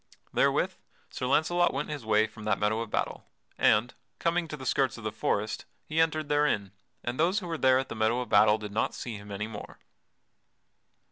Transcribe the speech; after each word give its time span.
Therewith 0.33 0.73
Sir 1.11 1.27
Launcelot 1.27 1.75
went 1.75 1.89
his 1.91 2.03
way 2.03 2.25
from 2.25 2.43
that 2.45 2.57
meadow 2.57 2.81
of 2.81 2.89
battle, 2.89 3.23
and, 3.55 3.93
coming 4.17 4.47
to 4.47 4.57
the 4.57 4.65
skirts 4.65 4.97
of 4.97 5.03
the 5.03 5.11
forest 5.11 5.65
he 5.85 6.01
entered 6.01 6.27
therein, 6.27 6.71
and 7.03 7.19
those 7.19 7.37
who 7.37 7.45
were 7.45 7.55
there 7.55 7.77
at 7.77 7.87
the 7.89 7.95
meadow 7.95 8.19
of 8.19 8.27
battle 8.29 8.57
did 8.57 8.71
not 8.71 8.95
see 8.95 9.15
him 9.17 9.29
any 9.31 9.45
more. 9.45 9.77